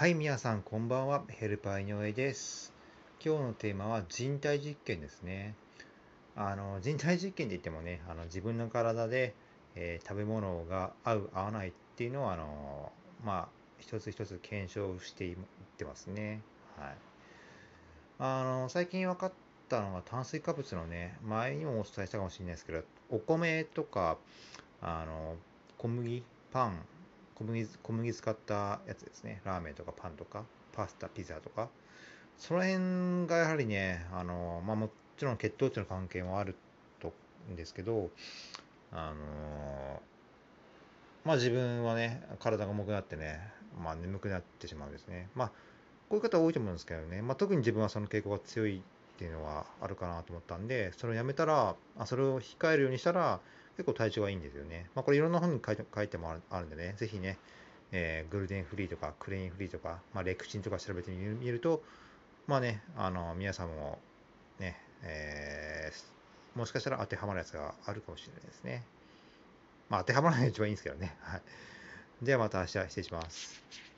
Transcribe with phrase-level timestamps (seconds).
[0.00, 1.24] はい、皆さん、こんばんは。
[1.28, 2.72] ヘルパー井上です。
[3.22, 5.54] 今日のテーマは人体実験ですね。
[6.34, 9.34] あの人体実験って言ってもね、あの自分の体で、
[9.74, 12.92] えー食べ物が合う、合わないっていうのを、あの
[13.22, 15.36] まあ、一つ一つ検証していっ
[15.76, 16.40] てますね。
[16.78, 16.94] はい。
[18.20, 19.32] あの最近分かっ
[19.68, 24.16] たのが炭水化物のね、前にもお伝えしたかもしれないですけど、お米とか、
[24.80, 25.36] あの
[25.76, 26.86] 小麦、パン、
[27.40, 29.40] 小麦小麦使ったやつですね。
[29.46, 30.44] ラーメンとかパンとか、
[30.74, 31.70] パスタ、ピザとか。
[32.36, 36.54] その辺がやはりね、あのまあ、もちろん血糖値の関係もある
[37.00, 37.14] と
[37.50, 38.10] んですけど、
[38.92, 40.02] あの
[41.24, 43.40] まあ自分はね、体が重くなってね、
[43.82, 45.30] まあ眠くなってしまうんですね。
[45.34, 45.54] まあ、こ
[46.12, 48.80] ういう方多いと思うんですけどね、まあ、特に自分はその傾向が強いっ
[49.16, 53.40] ていうのはあるかなと思ったんで、それをやめたら、あそれを控えるようにしたら、
[53.80, 54.90] 結構体調がいいんですよね。
[54.94, 57.38] まあ、これいろんな本に書いて書いてもあるんでね、ぜひね、
[57.92, 61.82] えーグルテンフリーとかクレインフリーとか、まあ、レクチンとか調べてみるみると、
[62.46, 63.98] まあね、あの皆さんも
[64.58, 66.10] ね、えー
[66.58, 68.82] もしかしたら当てはまるやつがあるかもしれないですね。
[69.88, 71.16] まあ当てはまらないのが一番いいんですけどね。
[71.20, 71.42] はい。
[72.22, 73.89] ではまた明日失礼します。